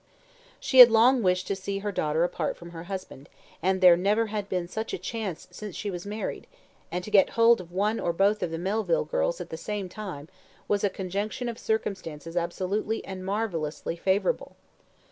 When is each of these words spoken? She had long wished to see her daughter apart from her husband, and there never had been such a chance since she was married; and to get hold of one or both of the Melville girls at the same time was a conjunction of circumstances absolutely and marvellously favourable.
She 0.59 0.79
had 0.79 0.89
long 0.89 1.21
wished 1.21 1.45
to 1.45 1.55
see 1.55 1.77
her 1.77 1.91
daughter 1.91 2.23
apart 2.23 2.57
from 2.57 2.71
her 2.71 2.85
husband, 2.85 3.29
and 3.61 3.81
there 3.81 3.95
never 3.95 4.25
had 4.33 4.49
been 4.49 4.67
such 4.67 4.95
a 4.95 4.97
chance 4.97 5.47
since 5.51 5.75
she 5.75 5.91
was 5.91 6.07
married; 6.07 6.47
and 6.91 7.03
to 7.03 7.11
get 7.11 7.29
hold 7.37 7.61
of 7.61 7.71
one 7.71 7.99
or 7.99 8.11
both 8.11 8.41
of 8.41 8.49
the 8.49 8.57
Melville 8.57 9.05
girls 9.05 9.39
at 9.39 9.51
the 9.51 9.57
same 9.57 9.89
time 9.89 10.27
was 10.67 10.83
a 10.83 10.89
conjunction 10.89 11.47
of 11.47 11.59
circumstances 11.59 12.35
absolutely 12.35 13.05
and 13.05 13.23
marvellously 13.23 13.95
favourable. 13.95 14.55